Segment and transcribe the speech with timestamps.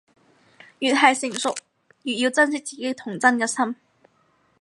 [0.79, 1.53] 越係成熟，
[2.05, 3.75] 越要珍惜自己童真嘅心